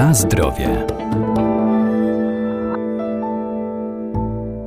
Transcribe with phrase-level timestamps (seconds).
[0.00, 0.86] Na zdrowie.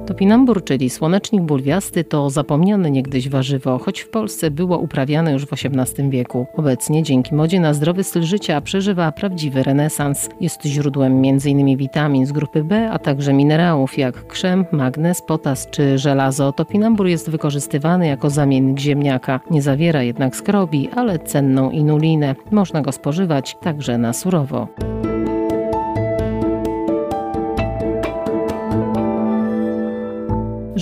[0.06, 5.54] Topinambur, czyli słonecznik bulwiasty, to zapomniane niegdyś warzywo, choć w Polsce było uprawiane już w
[5.54, 6.46] XVIII wieku.
[6.58, 10.30] Obecnie dzięki modzie na zdrowy styl życia przeżywa prawdziwy renesans.
[10.42, 11.78] Jest źródłem m.in.
[11.78, 16.52] witamin z grupy B, a także minerałów jak krzem, magnez, potas czy żelazo.
[16.52, 19.40] Topinambur jest wykorzystywany jako zamiennik ziemniaka.
[19.52, 22.36] Nie zawiera jednak skrobi, ale cenną inulinę.
[22.52, 24.68] Można go spożywać także na surowo.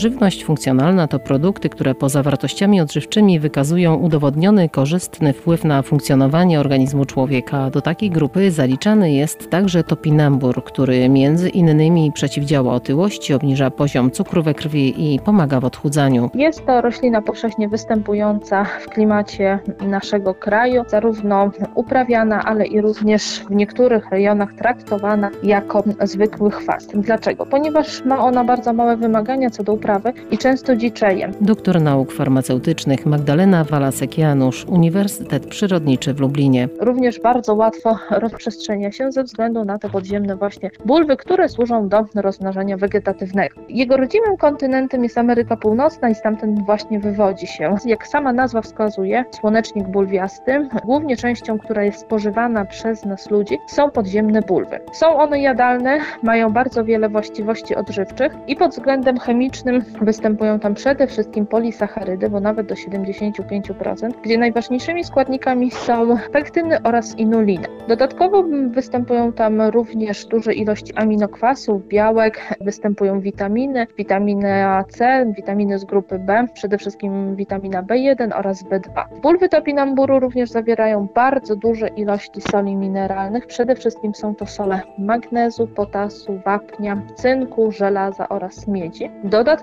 [0.02, 7.06] Żywność funkcjonalna to produkty, które poza wartościami odżywczymi wykazują udowodniony korzystny wpływ na funkcjonowanie organizmu
[7.06, 7.70] człowieka.
[7.70, 14.44] Do takiej grupy zaliczany jest także topinambur, który między innymi przeciwdziała otyłości, obniża poziom cukru
[14.44, 16.30] we krwi i pomaga w odchudzaniu.
[16.34, 23.52] Jest to roślina powszechnie występująca w klimacie naszego kraju, zarówno uprawiana, ale i również w
[23.52, 26.98] niektórych rejonach traktowana jako zwykły chwast.
[26.98, 27.46] Dlaczego?
[27.46, 29.91] Ponieważ ma ona bardzo małe wymagania co do uprawy
[30.32, 31.32] i często dziczeje.
[31.42, 36.68] Doktor nauk farmaceutycznych Magdalena Walasek-Janusz, Uniwersytet Przyrodniczy w Lublinie.
[36.80, 42.06] Również bardzo łatwo rozprzestrzenia się ze względu na te podziemne właśnie bulwy, które służą do
[42.16, 43.56] rozmnażania wegetatywnego.
[43.70, 47.76] Jego rodzimym kontynentem jest Ameryka Północna i stamtąd właśnie wywodzi się.
[47.86, 53.92] Jak sama nazwa wskazuje, słonecznik bulwiasty, głównie częścią, która jest spożywana przez nas ludzi, są
[53.92, 54.80] podziemne bulwy.
[54.94, 61.08] Są one jadalne, mają bardzo wiele właściwości odżywczych i pod względem chemicznym występują tam przede
[61.08, 67.68] wszystkim polisacharydy, bo nawet do 75%, gdzie najważniejszymi składnikami są pektyny oraz inulina.
[67.88, 75.86] Dodatkowo występują tam również duże ilości aminokwasów, białek, występują witaminy, witaminy A, C, witaminy z
[75.86, 79.04] grupy B, przede wszystkim witamina B1 oraz B2.
[79.22, 85.68] Bulwy topinamburu również zawierają bardzo duże ilości soli mineralnych, przede wszystkim są to sole magnezu,
[85.68, 89.10] potasu, wapnia, cynku, żelaza oraz miedzi.
[89.24, 89.61] Dodatkowo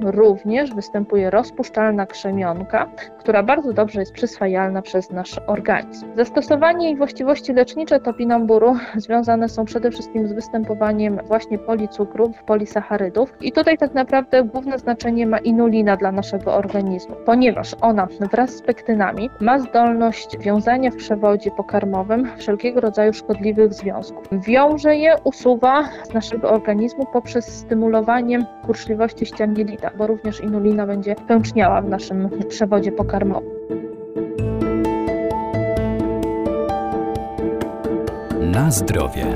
[0.00, 2.86] również występuje rozpuszczalna krzemionka,
[3.18, 6.06] która bardzo dobrze jest przyswajalna przez nasz organizm.
[6.16, 13.52] Zastosowanie i właściwości lecznicze topinamburu związane są przede wszystkim z występowaniem właśnie policukrów, polisacharydów i
[13.52, 19.30] tutaj tak naprawdę główne znaczenie ma inulina dla naszego organizmu, ponieważ ona wraz z pektynami
[19.40, 24.28] ma zdolność wiązania w przewodzie pokarmowym wszelkiego rodzaju szkodliwych związków.
[24.32, 29.26] Wiąże je, usuwa z naszego organizmu poprzez stymulowanie kurczliwości
[29.98, 33.50] bo również inulina będzie pęczniała w naszym przewodzie pokarmowym.
[38.40, 39.26] Na zdrowie.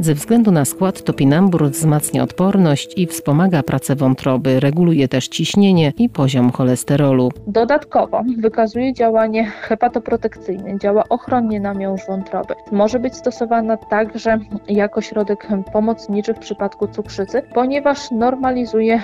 [0.00, 6.08] Ze względu na skład topinambur wzmacnia odporność i wspomaga pracę wątroby, reguluje też ciśnienie i
[6.08, 7.30] poziom cholesterolu.
[7.46, 12.54] Dodatkowo wykazuje działanie hepatoprotekcyjne, działa ochronnie na miąższ wątroby.
[12.72, 14.38] Może być stosowana także
[14.68, 19.00] jako środek pomocniczy w przypadku cukrzycy, ponieważ normalizuje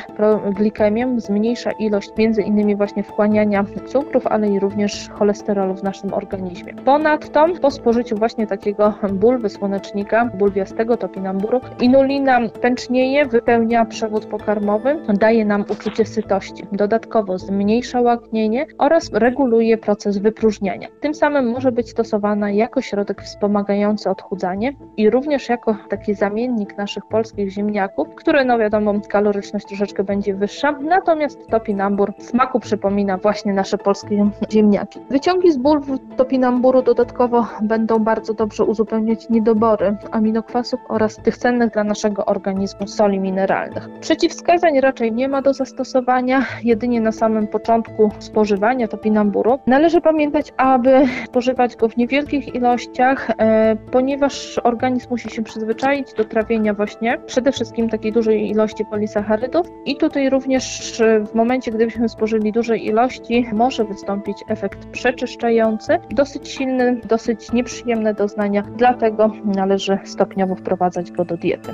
[0.57, 6.75] glikemię, zmniejsza ilość między innymi właśnie wchłaniania cukrów, ale i również cholesterolu w naszym organizmie.
[6.75, 11.61] Ponadto po spożyciu właśnie takiego bulwy słonecznika, bulwiastego topinamburu.
[11.81, 16.67] Inulina pęcznieje, wypełnia przewód pokarmowy, daje nam uczucie sytości.
[16.73, 20.89] Dodatkowo zmniejsza łaknienie oraz reguluje proces wypróżniania.
[21.01, 27.07] Tym samym może być stosowana jako środek wspomagający odchudzanie i również jako taki zamiennik naszych
[27.07, 33.79] polskich ziemniaków, które no wiadomo kaloryczność troszeczkę będzie wyższa, natomiast topinambur smaku przypomina właśnie nasze
[33.79, 35.01] polskie ziemniaki.
[35.11, 35.87] Wyciągi z bulw
[36.17, 43.21] topinamburu dodatkowo będą bardzo dobrze uzupełniać niedobory aminokwasu oraz tych cennych dla naszego organizmu soli
[43.21, 43.89] mineralnych.
[44.01, 49.59] Przeciwwskazań raczej nie ma do zastosowania, jedynie na samym początku spożywania topinamburu.
[49.67, 56.25] Należy pamiętać, aby spożywać go w niewielkich ilościach, e, ponieważ organizm musi się przyzwyczaić do
[56.25, 62.53] trawienia właśnie przede wszystkim takiej dużej ilości polisacharydów i tutaj również w momencie, gdybyśmy spożyli
[62.53, 71.13] dużej ilości, może wystąpić efekt przeczyszczający, dosyć silny, dosyć nieprzyjemne doznania, dlatego należy stopniowo wprowadzać
[71.13, 71.73] go do diety.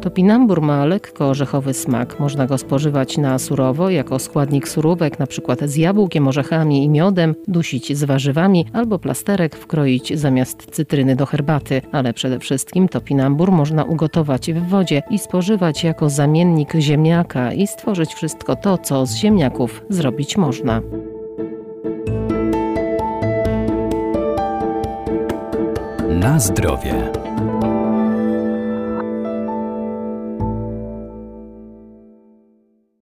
[0.00, 2.20] Topinambur ma lekko orzechowy smak.
[2.20, 5.68] Można go spożywać na surowo, jako składnik surówek, np.
[5.68, 11.82] z jabłkiem, orzechami i miodem, dusić z warzywami albo plasterek wkroić zamiast cytryny do herbaty.
[11.92, 18.14] Ale przede wszystkim topinambur można ugotować w wodzie i spożywać jako zamiennik ziemniaka i stworzyć
[18.14, 20.80] wszystko to, co z ziemniaków zrobić można.
[26.20, 27.12] Na zdrowie.